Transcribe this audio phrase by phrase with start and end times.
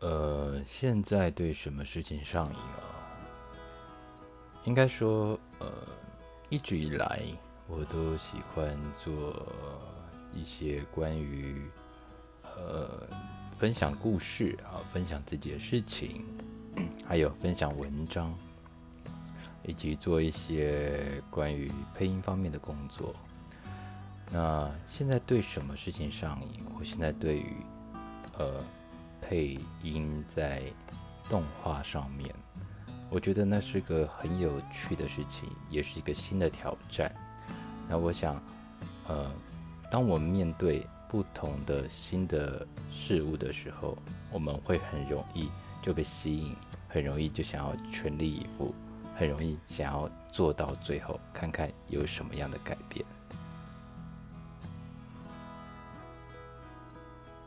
[0.00, 2.88] 呃，现在对什么事情上瘾啊？
[4.64, 5.70] 应该说，呃，
[6.48, 7.22] 一直以来
[7.68, 9.46] 我都喜欢做
[10.34, 11.68] 一些关于
[12.42, 13.06] 呃
[13.58, 16.24] 分享故事啊，分享自己的事情，
[17.06, 18.34] 还有分享文章，
[19.64, 23.14] 以及做一些关于配音方面的工作。
[24.32, 26.64] 那现在对什么事情上瘾？
[26.78, 27.52] 我现在对于
[28.38, 28.64] 呃。
[29.30, 30.60] 配音在
[31.28, 32.34] 动画上面，
[33.08, 37.14] 我觉得那是个很有趣的事情，也是一个新的挑战。
[37.88, 38.42] 那我想，
[39.06, 39.30] 呃，
[39.88, 43.96] 当我们面对不同的新的事物的时候，
[44.32, 45.48] 我们会很容易
[45.80, 46.56] 就被吸引，
[46.88, 48.74] 很容易就想要全力以赴，
[49.16, 53.06] 很容易想要做到最后，看看有什么样的改变。